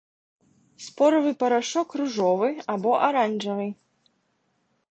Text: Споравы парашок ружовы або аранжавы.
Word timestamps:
Споравы 0.85 1.31
парашок 1.43 1.89
ружовы 2.01 2.49
або 2.77 2.91
аранжавы. 3.09 3.67